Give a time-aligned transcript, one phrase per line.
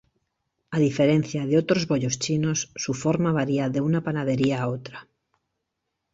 [0.75, 5.07] A diferencia de otros bollos chinos, su forma varía de una panadería a otra.